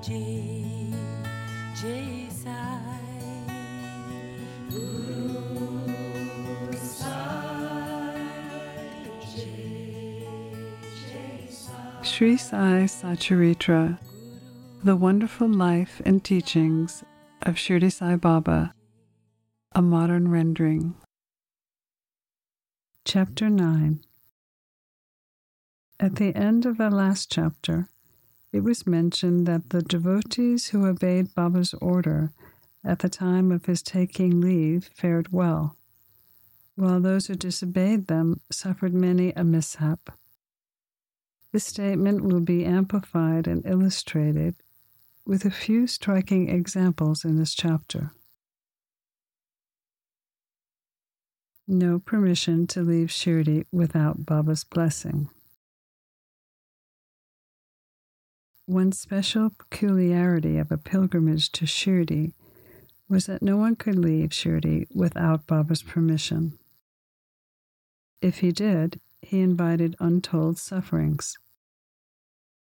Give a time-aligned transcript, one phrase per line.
[0.00, 0.30] Guru
[6.72, 7.18] Sai
[12.02, 13.98] Sri Sai Satcharitra,
[14.84, 17.02] The Wonderful Life and Teachings
[17.42, 18.72] of Shirdi Sai Baba,
[19.72, 20.94] a modern rendering.
[23.04, 24.00] Chapter 9
[25.98, 27.88] At the end of the last chapter,
[28.52, 32.32] it was mentioned that the devotees who obeyed Baba's order
[32.84, 35.76] at the time of his taking leave fared well,
[36.76, 40.10] while those who disobeyed them suffered many a mishap.
[41.52, 44.54] This statement will be amplified and illustrated
[45.26, 48.12] with a few striking examples in this chapter.
[51.66, 55.28] No permission to leave Shirdi without Baba's blessing.
[58.68, 62.34] One special peculiarity of a pilgrimage to Shirdi
[63.08, 66.58] was that no one could leave Shirdi without Baba's permission.
[68.20, 71.38] If he did, he invited untold sufferings.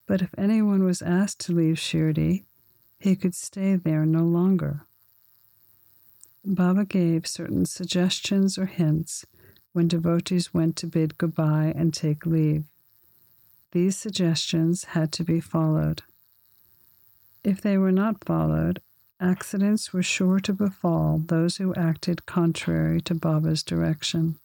[0.06, 2.44] But if anyone was asked to leave Shirdi,
[3.00, 4.82] he could stay there no longer.
[6.46, 9.26] Baba gave certain suggestions or hints
[9.74, 12.66] when devotees went to bid goodbye and take leave.
[13.72, 16.02] These suggestions had to be followed.
[17.44, 18.82] If they were not followed,
[19.20, 24.40] accidents were sure to befall those who acted contrary to Baba's direction.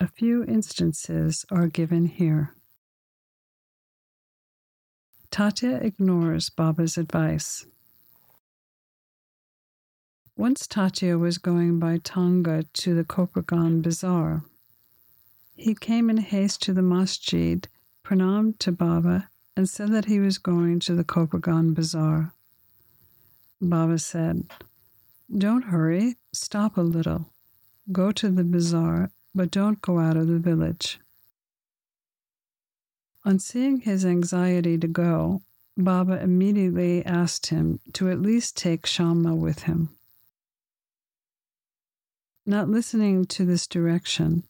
[0.00, 2.54] A few instances are given here.
[5.30, 7.66] Tatya ignores Baba's advice.
[10.36, 14.44] Once Tatya was going by Tonga to the Kopargaon Bazaar.
[15.54, 17.68] He came in haste to the masjid,
[18.12, 22.34] pranamed to Baba, and said that he was going to the Kopargaon Bazaar.
[23.58, 24.44] Baba said,
[25.34, 27.30] Don't hurry, stop a little.
[27.90, 31.00] Go to the bazaar, but don't go out of the village.
[33.24, 35.40] On seeing his anxiety to go,
[35.78, 39.88] Baba immediately asked him to at least take Shamma with him.
[42.44, 44.42] Not listening to this direction,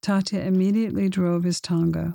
[0.00, 2.14] Tatya immediately drove his Tanga.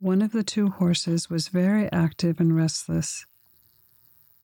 [0.00, 3.26] One of the two horses was very active and restless.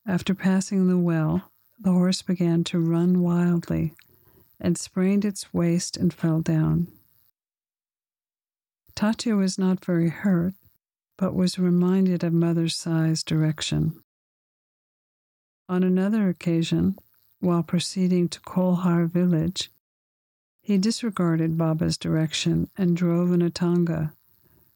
[0.05, 3.95] After passing the well, the horse began to run wildly
[4.61, 6.89] and sprained its waist and fell down.
[8.97, 10.55] Tatya was not very hurt,
[11.17, 14.03] but was reminded of Mother Sai's direction.
[15.69, 16.97] On another occasion,
[17.39, 19.71] while proceeding to Kolhar village,
[20.61, 24.15] he disregarded Baba's direction and drove in a tanga,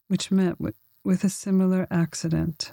[0.09, 0.75] which met with,
[1.25, 2.73] a similar accident.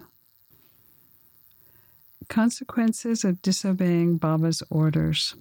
[2.27, 5.35] Consequences of disobeying Baba's orders.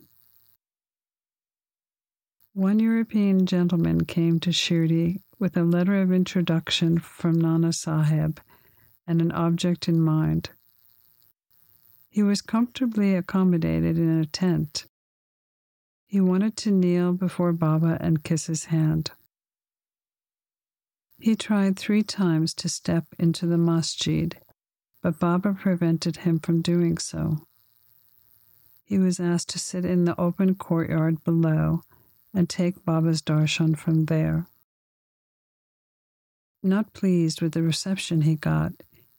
[2.52, 8.40] One European gentleman came to Shirdi with a letter of introduction from Nana Sahib
[9.08, 10.50] and an object in mind.
[12.08, 14.86] He was comfortably accommodated in a tent.
[16.06, 19.10] He wanted to kneel before Baba and kiss his hand.
[21.24, 24.38] He tried three times to step into the masjid,
[25.00, 27.46] but Baba prevented him from doing so.
[28.84, 31.80] He was asked to sit in the open courtyard below
[32.34, 34.48] and take Baba's darshan from there.
[36.62, 38.72] Not pleased with the reception he got,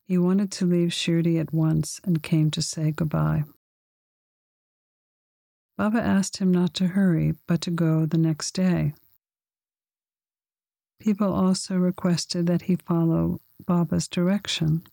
[0.03, 3.45] he wanted to leave Shirdi at once and came to say goodbye.
[5.75, 8.93] Baba asked him not to hurry, but to go the next day.
[10.99, 14.83] People also requested that he follow Baba's direction.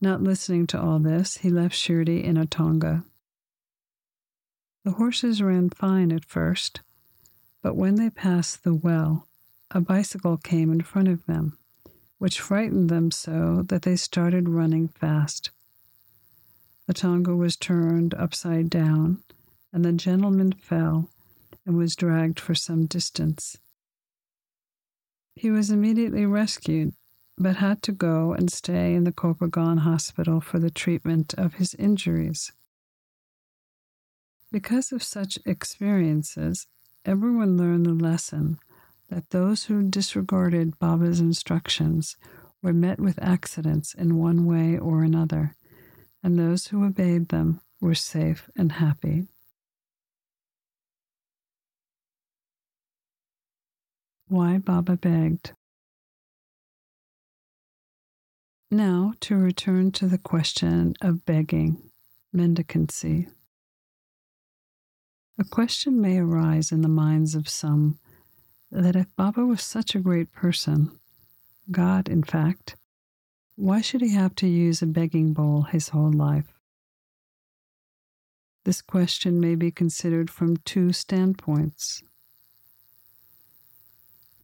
[0.00, 3.04] Not listening to all this, he left Shirdi in a tonga.
[4.84, 6.80] The horses ran fine at first,
[7.62, 9.26] but when they passed the well,
[9.70, 11.58] a bicycle came in front of them,
[12.18, 15.50] which frightened them so that they started running fast.
[16.86, 19.22] The tonga was turned upside down,
[19.72, 21.10] and the gentleman fell
[21.66, 23.58] and was dragged for some distance.
[25.34, 26.92] He was immediately rescued,
[27.38, 31.74] but had to go and stay in the Kopargaon hospital for the treatment of his
[31.74, 32.52] injuries.
[34.52, 36.66] Because of such experiences,
[37.04, 38.58] everyone learned the lesson
[39.08, 42.16] that those who disregarded Baba's instructions
[42.62, 45.56] were met with accidents in one way or another,
[46.22, 49.26] and those who obeyed them were safe and happy.
[54.30, 55.54] Why Baba begged.
[58.70, 61.90] Now to return to the question of begging,
[62.32, 63.26] mendicancy.
[65.36, 67.98] A question may arise in the minds of some
[68.70, 70.92] that if Baba was such a great person,
[71.72, 72.76] God, in fact,
[73.56, 76.56] why should he have to use a begging bowl his whole life?
[78.64, 82.04] This question may be considered from two standpoints.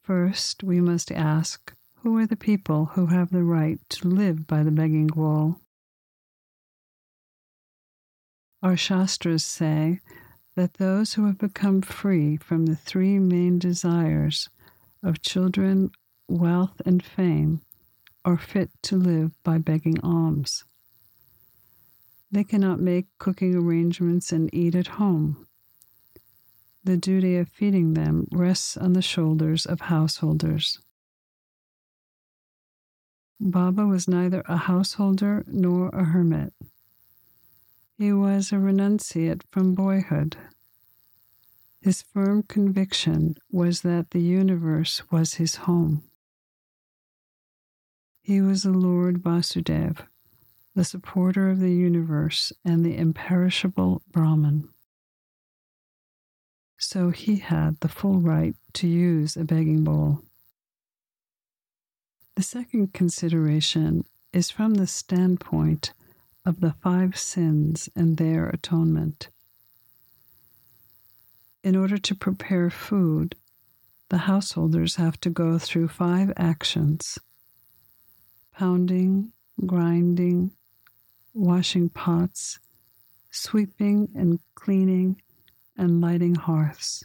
[0.07, 4.63] First, we must ask who are the people who have the right to live by
[4.63, 5.57] the begging bowl?
[8.63, 9.99] Our Shastras say
[10.55, 14.49] that those who have become free from the three main desires
[15.03, 15.91] of children,
[16.29, 17.63] wealth, and fame
[18.25, 20.63] are fit to live by begging alms.
[22.31, 25.46] They cannot make cooking arrangements and eat at home.
[26.87, 30.79] The duty of feeding them rests on the shoulders of householders.
[33.41, 36.53] Baba was neither a householder nor a hermit.
[37.99, 40.37] He was a renunciate from boyhood.
[41.81, 46.05] His firm conviction was that the universe was his home.
[48.23, 50.07] He was the Lord Vasudev,
[50.77, 54.69] the supporter of the universe and the imperishable Brahman.
[56.79, 60.23] So he had the full right to use a begging bowl.
[62.37, 65.93] The second consideration is from the standpoint
[66.45, 69.29] of the five sins and their atonement.
[71.65, 73.35] In order to prepare food,
[74.11, 77.19] the householders have to go through five actions
[78.53, 79.33] pounding,
[79.67, 80.51] grinding,
[81.35, 82.59] washing pots,
[83.31, 85.21] sweeping and cleaning,
[85.77, 87.05] and lighting hearths.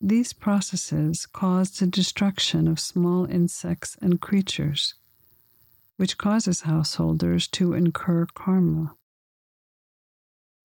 [0.00, 4.94] These processes cause the destruction of small insects and creatures
[6.00, 8.96] which causes householders to incur karma.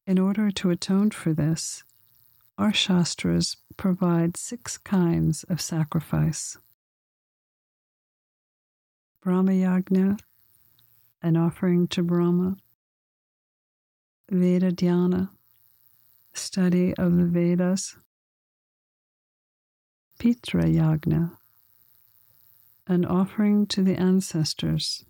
[0.07, 1.83] In order to atone for this,
[2.57, 6.57] our Shastras provide six kinds of sacrifice
[9.21, 10.17] Brahma Yagna,
[11.21, 12.55] an offering to Brahma,
[14.31, 15.31] Veda Dhyana,
[16.35, 17.95] study of the Vedas,
[20.19, 21.37] Pitra Yagna,
[22.87, 25.05] an offering to the ancestors.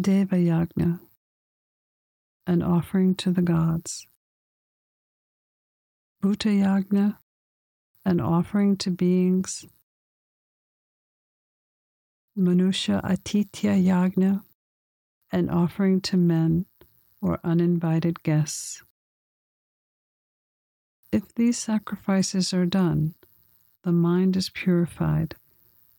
[0.00, 1.00] Deva Yagna,
[2.46, 4.06] an offering to the gods.
[6.22, 7.18] Bhuta Yagna,
[8.04, 9.64] an offering to beings.
[12.36, 14.42] Manusha Atitya Yagna,
[15.30, 16.66] an offering to men
[17.22, 18.82] or uninvited guests.
[21.14, 23.14] If these sacrifices are done,
[23.84, 25.36] the mind is purified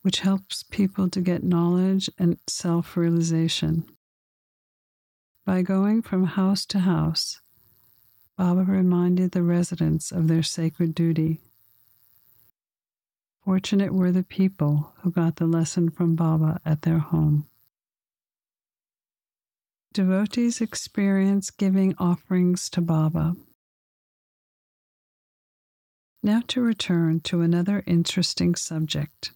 [0.02, 3.86] which helps people to get knowledge and self realization.
[5.46, 7.40] By going from house to house,
[8.38, 11.40] Baba reminded the residents of their sacred duty.
[13.46, 17.48] Fortunate were the people who got the lesson from Baba at their home.
[19.94, 23.38] Devotees experience giving offerings to Baba.
[26.26, 29.30] Now to return to another interesting subject.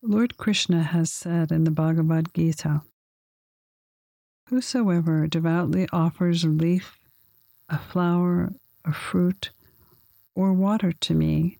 [0.00, 2.80] Lord Krishna has said in the Bhagavad Gita
[4.46, 6.96] Whosoever devoutly offers a leaf,
[7.68, 8.54] a flower,
[8.86, 9.50] a fruit,
[10.34, 11.58] or water to me,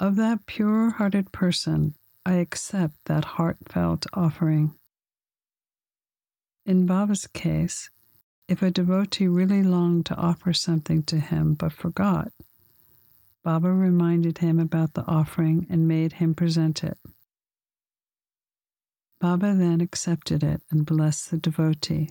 [0.00, 1.94] of that pure hearted person
[2.26, 4.74] I accept that heartfelt offering.
[6.66, 7.88] In Baba's case,
[8.48, 12.32] if a devotee really longed to offer something to him but forgot,
[13.44, 16.98] Baba reminded him about the offering and made him present it.
[19.20, 22.10] Baba then accepted it and blessed the devotee.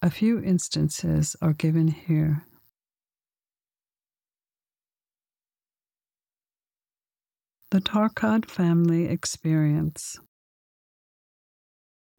[0.00, 2.44] A few instances are given here.
[7.70, 10.18] The Tarkad family experience.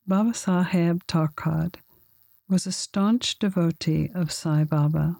[0.08, 1.76] Baba Saheb Tarkad
[2.50, 5.18] was a staunch devotee of Sai Baba.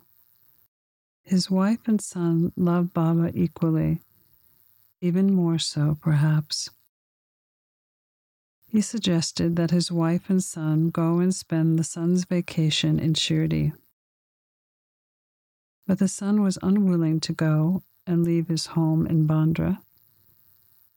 [1.24, 4.02] His wife and son loved Baba equally,
[5.02, 6.70] even more so, perhaps
[8.74, 13.72] he suggested that his wife and son go and spend the son's vacation in Shirdi.
[15.86, 19.78] But the son was unwilling to go and leave his home in Bandra,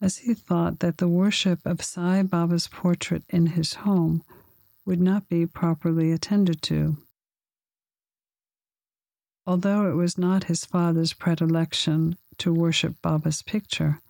[0.00, 4.22] as he thought that the worship of Sai Baba's portrait in his home
[4.86, 6.96] would not be properly attended to.
[9.46, 14.00] Although it was not his father's predilection to worship Baba's picture,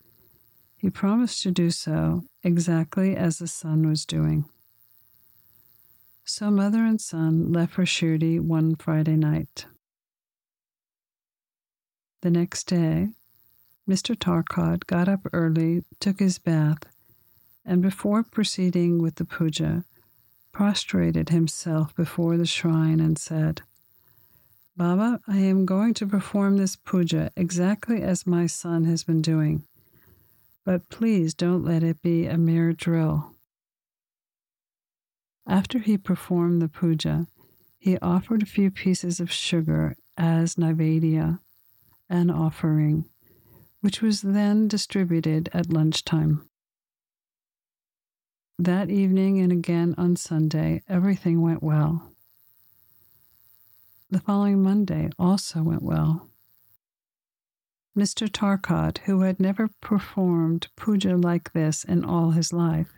[0.79, 4.47] he promised to do so exactly as the son was doing.
[6.25, 9.67] So mother and son left for Shirdi one Friday night.
[12.23, 13.11] The next day,
[13.89, 14.17] Mr.
[14.17, 16.83] Tarkad got up early, took his bath,
[17.65, 19.85] and before proceeding with the puja,
[20.51, 23.63] prostrated himself before the shrine and said,
[24.77, 29.65] Baba, I am going to perform this puja exactly as my son has been doing,
[30.67, 33.33] but please don't let it be a mere drill.
[35.47, 37.27] After he performed the puja,
[37.79, 41.39] he offered a few pieces of sugar as naivedya,
[42.11, 43.07] an offering,
[43.81, 46.47] which was then distributed at lunchtime.
[48.59, 52.13] That evening and again on Sunday, everything went well.
[54.17, 56.27] The following Monday also went well.
[57.95, 58.31] Mr.
[58.31, 62.95] Tarkad, who had never performed puja like this in all his life,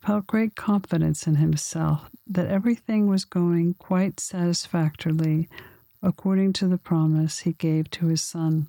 [0.00, 5.48] felt great confidence in himself that everything was going quite satisfactorily
[6.02, 8.66] according to the promise he gave to his son.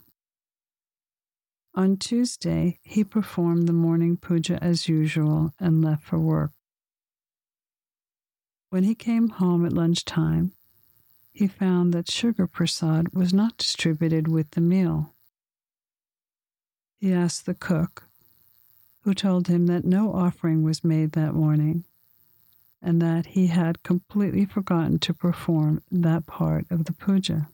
[1.74, 6.52] On Tuesday, he performed the morning puja as usual and left for work.
[8.70, 10.52] When he came home at lunchtime,
[11.34, 15.14] he found that sugar prasad was not distributed with the meal.
[17.00, 18.04] He asked the cook,
[19.02, 21.84] who told him that no offering was made that morning
[22.82, 27.48] and that he had completely forgotten to perform that part of the puja.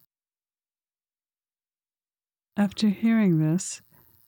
[2.58, 3.82] After hearing this,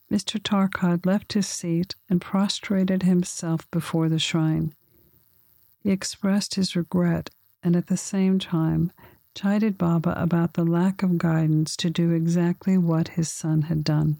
[0.09, 0.41] Mr.
[0.41, 4.73] Tarkad left his seat and prostrated himself before the shrine.
[5.83, 7.29] He expressed his regret
[7.63, 8.91] and at the same time
[9.35, 14.19] chided Baba about the lack of guidance to do exactly what his son had done.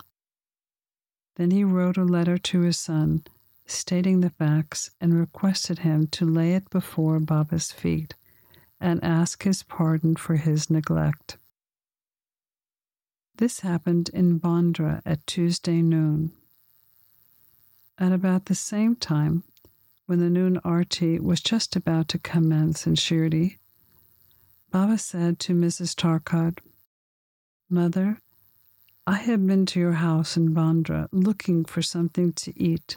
[1.35, 3.23] Then he wrote a letter to his son,
[3.65, 8.15] stating the facts, and requested him to lay it before Baba's feet
[8.79, 11.37] and ask his pardon for his neglect.
[13.37, 16.31] This happened in Bandra at Tuesday noon.
[17.97, 19.43] At about the same time,
[20.05, 23.57] when the noon arti was just about to commence in Shirdi,
[24.71, 25.93] Baba said to Mrs.
[25.95, 26.59] Tarkad,
[27.69, 28.21] Mother,
[29.05, 32.95] I have been to your house in Bandra looking for something to eat.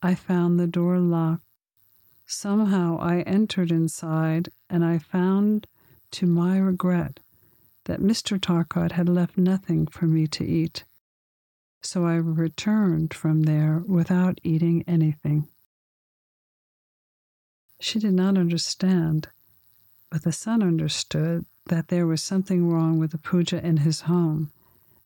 [0.00, 1.44] I found the door locked.
[2.26, 5.66] Somehow I entered inside and I found,
[6.12, 7.20] to my regret,
[7.84, 8.40] that Mr.
[8.40, 10.84] Tarkad had left nothing for me to eat.
[11.82, 15.46] So I returned from there without eating anything.
[17.80, 19.28] She did not understand
[20.10, 24.50] but the son understood that there was something wrong with the puja in his home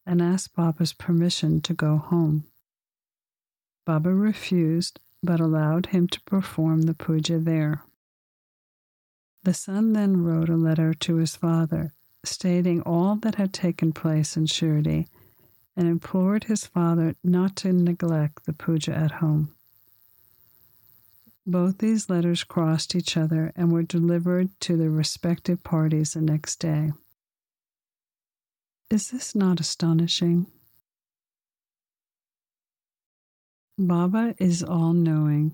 [0.07, 2.45] and asked Baba's permission to go home.
[3.85, 7.83] Baba refused but allowed him to perform the puja there.
[9.43, 11.93] The son then wrote a letter to his father
[12.25, 15.07] stating all that had taken place in Shirdi
[15.77, 19.55] and implored his father not to neglect the puja at home.
[21.47, 26.57] Both these letters crossed each other and were delivered to their respective parties the next
[26.57, 26.93] day.
[28.91, 30.47] Is this not astonishing?
[33.77, 35.53] Baba is all knowing.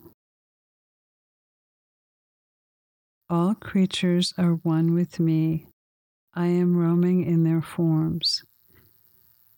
[3.28, 5.66] All creatures are one with me.
[6.34, 8.44] I am roaming in their forms.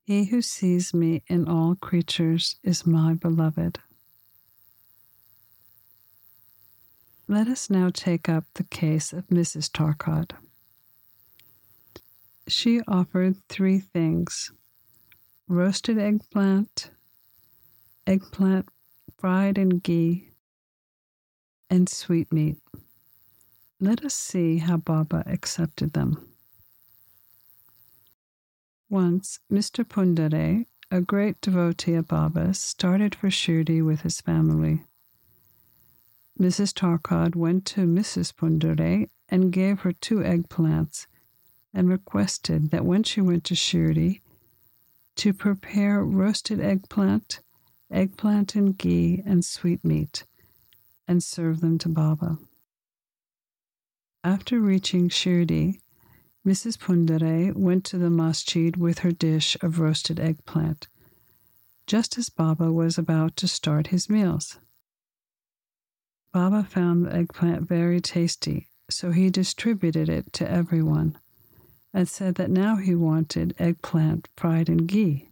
[0.05, 3.79] He who sees me in all creatures is my beloved.
[7.33, 9.71] Let us now take up the case of Mrs.
[9.71, 10.33] Tarkad.
[12.47, 14.53] She offered three things
[15.49, 16.91] roasted eggplant,
[18.07, 18.69] eggplant
[19.17, 20.29] fried in ghee,
[21.71, 22.59] and sweetmeat.
[23.81, 26.29] Let us see how Baba accepted them.
[28.91, 29.89] Once, Mr.
[29.89, 34.83] Pundare, a great devotee of Baba's, started for Shirdi with his family.
[36.39, 36.73] Mrs.
[36.73, 38.35] Tarkad went to Mrs.
[38.35, 41.07] Pundare and gave her two eggplants
[41.75, 44.21] and requested that when she went to Shirdi
[45.17, 47.41] to prepare roasted eggplant,
[47.91, 50.25] eggplant and ghee, and sweetmeat
[51.07, 52.39] and serve them to Baba.
[54.25, 55.81] After reaching Shirdi,
[56.47, 56.79] Mrs.
[56.79, 60.89] Pundare went to the masjid with her dish of roasted eggplant,
[61.87, 64.59] just as Baba was about to start his meals.
[66.33, 71.19] Baba found the eggplant very tasty, so he distributed it to everyone
[71.93, 75.29] and said that now he wanted eggplant fried in ghee.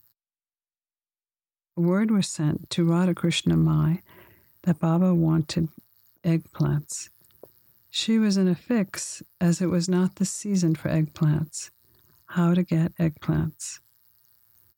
[1.75, 4.03] word was sent to Radhakrishna Mai
[4.65, 5.69] that Baba wanted
[6.23, 7.09] eggplants.
[7.89, 11.71] She was in a fix as it was not the season for eggplants.
[12.27, 13.81] How to get eggplants.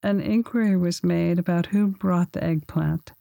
[0.03, 3.13] An inquiry was made about who brought the eggplant,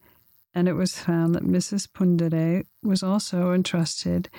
[0.54, 1.88] and it was found that Mrs.
[1.88, 4.30] Pundare was also entrusted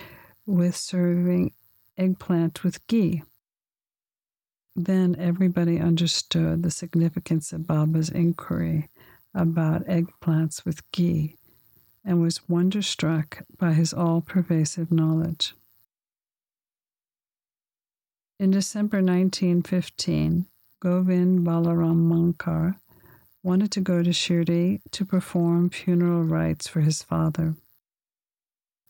[0.47, 1.53] with serving
[1.97, 3.23] eggplant with ghee.
[4.75, 8.89] Then everybody understood the significance of Baba's inquiry
[9.35, 11.37] about eggplants with ghee
[12.05, 15.55] and was wonderstruck by his all pervasive knowledge.
[18.39, 20.47] In December 1915,
[20.81, 22.77] Govind Balaram Mankar
[23.43, 27.57] wanted to go to Shirdi to perform funeral rites for his father.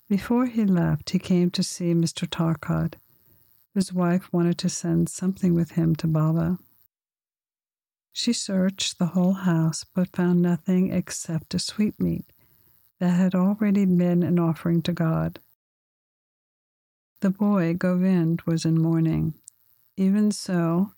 [0.09, 2.29] Before he left, he came to see Mr.
[2.29, 2.95] Tarkad,
[3.75, 6.59] whose wife wanted to send something with him to Baba.
[8.13, 12.27] She searched the whole house but found nothing except a sweetmeat
[13.01, 15.41] that had already been an offering to God.
[17.21, 19.35] The boy, Govind, was in mourning.
[19.97, 20.93] Even so,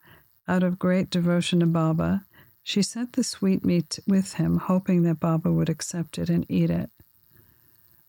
[0.48, 2.24] out of great devotion to Baba,
[2.64, 6.90] she sent the sweetmeat with him, hoping that Baba would accept it and eat it.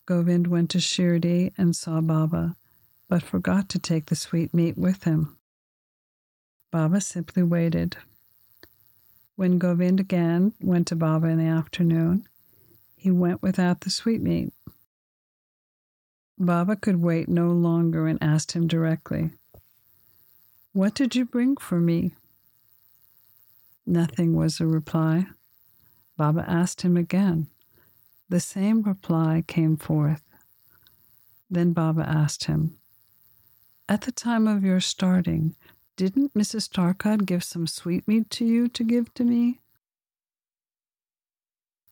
[0.06, 2.56] Govind went to Shirdi and saw Baba,
[3.06, 5.36] but forgot to take the sweetmeat with him.
[6.72, 7.98] Baba simply waited.
[9.36, 12.26] When Govind again went to Baba in the afternoon,
[12.96, 14.54] he went without the sweetmeat.
[16.38, 19.30] Baba could wait no longer and asked him directly,
[20.72, 22.14] What did you bring for me?
[23.86, 25.26] Nothing was the reply.
[26.16, 27.46] Baba asked him again.
[28.28, 30.22] The same reply came forth.
[31.48, 32.76] Then Baba asked him,
[33.88, 35.54] At the time of your starting,
[35.96, 36.68] didn't Mrs.
[36.68, 39.60] Tarkad give some sweetmeat to you to give to me?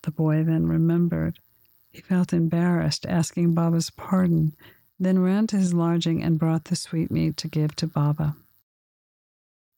[0.02, 1.38] The boy then remembered.
[1.92, 4.56] He felt embarrassed, asking Baba's pardon,
[4.98, 8.34] then ran to his lodging and brought the sweetmeat to give to Baba.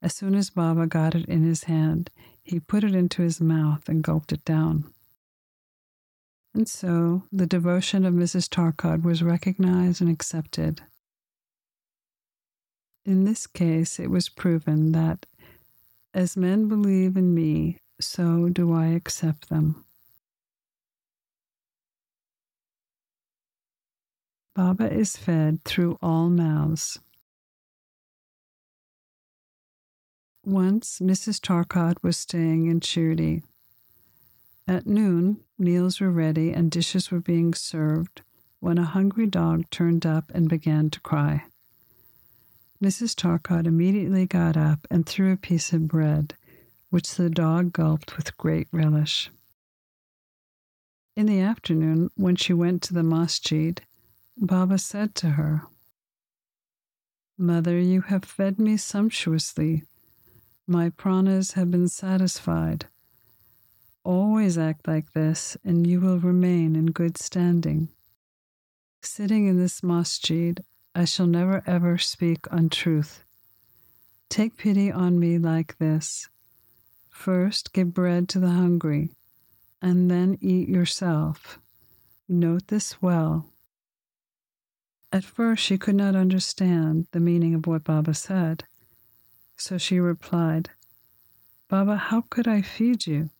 [0.06, 2.10] As soon as Baba got it in his hand,
[2.44, 4.84] he put it into his mouth and gulped it down.
[6.54, 8.48] And so the devotion of Mrs.
[8.48, 10.80] Tarkad was recognized and accepted.
[13.04, 15.26] In this case, it was proven that
[16.14, 19.84] as men believe in me, so do I accept them.
[24.54, 27.00] Baba is fed through all mouths.
[30.46, 31.40] Once Mrs.
[31.40, 33.42] Tarkad was staying in Shirdi.
[34.68, 38.22] At noon, meals were ready and dishes were being served
[38.60, 41.46] when a hungry dog turned up and began to cry.
[42.80, 43.16] Mrs.
[43.16, 46.34] Tarkad immediately got up and threw a piece of bread,
[46.90, 49.32] which the dog gulped with great relish.
[51.16, 53.82] In the afternoon, when she went to the masjid,
[54.36, 55.62] Baba said to her,
[57.36, 59.82] Mother, you have fed me sumptuously.
[60.68, 62.86] My pranas have been satisfied.
[64.02, 67.88] Always act like this, and you will remain in good standing.
[69.00, 73.22] Sitting in this masjid, I shall never ever speak untruth.
[74.28, 76.28] Take pity on me like this.
[77.10, 79.10] First, give bread to the hungry,
[79.80, 81.60] and then eat yourself.
[82.28, 83.46] Note this well.
[85.12, 88.64] At first, she could not understand the meaning of what Baba said,
[89.56, 90.70] so she replied,
[91.68, 93.30] Baba, how could I feed you?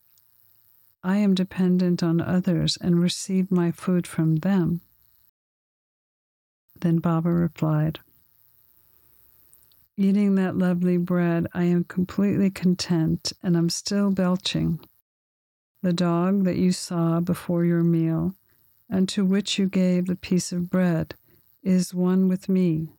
[1.02, 4.80] I am dependent on others and receive my food from them.
[6.80, 8.00] Then Baba replied,
[9.96, 14.80] Eating that lovely bread, I am completely content and I'm still belching.
[15.82, 18.34] The dog that you saw before your meal,
[18.90, 21.14] and to which you gave the piece of bread,
[21.62, 22.95] is one with me.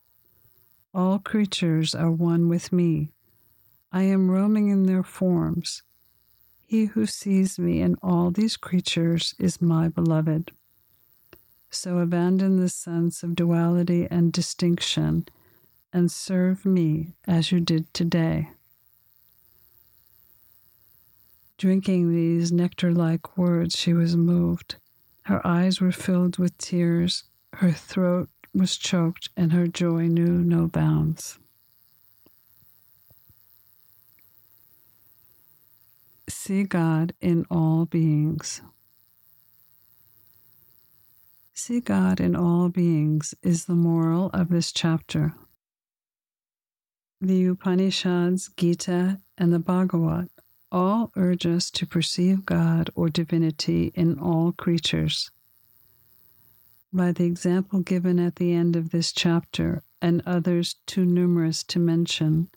[0.97, 3.12] All creatures are one with me.
[3.91, 5.83] I am roaming in their forms.
[6.65, 10.49] He who sees me in all these creatures is my beloved.
[11.69, 15.27] So abandon the sense of duality and distinction
[15.93, 18.49] and serve me as you did today.
[21.60, 24.77] Drinking these nectar like words, she was moved.
[25.25, 30.67] Her eyes were filled with tears, her throat was choked, and her joy knew no
[30.67, 31.38] bounds.
[36.30, 38.62] See God in all beings.
[41.54, 45.34] See God in all beings is the moral of this chapter.
[47.20, 50.30] The Upanishads, Gita, and the Bhagavat
[50.72, 55.32] all urge us to perceive God or divinity in all creatures.
[56.93, 61.80] By the example given at the end of this chapter and others too numerous to
[61.80, 62.50] mention,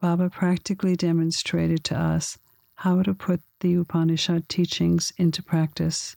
[0.00, 2.38] Baba practically demonstrated to us
[2.76, 6.16] how to put the Upanishad teachings into practice.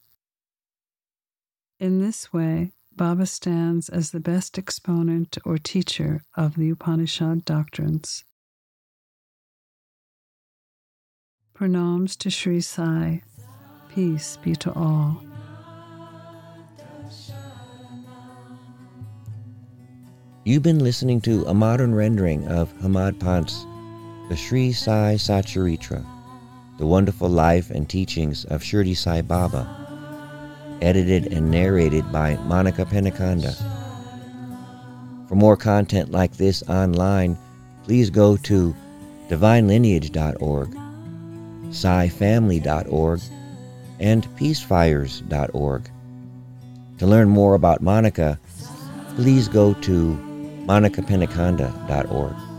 [1.80, 8.24] In this way, Baba stands as the best exponent or teacher of the Upanishad doctrines.
[11.56, 13.24] Pranams to Sri Sai.
[13.90, 15.24] Peace be to all.
[20.46, 23.66] You've been listening to a modern rendering of Hemadpant's
[24.30, 26.06] The Sri Sai Satcharitra,
[26.78, 29.68] The Wonderful Life and Teachings of Shirdi Sai Baba,
[30.82, 33.56] edited and narrated by Monica Penikanda.
[35.28, 37.38] For more content like this online,
[37.84, 38.76] please go to
[39.30, 40.78] divinelineage.org
[41.74, 43.22] SaiFamily.org,
[44.00, 45.90] and peacefires.org.
[47.00, 48.40] To learn more about Monica,
[49.16, 50.33] please go to
[50.68, 52.53] monicapenikanda.org.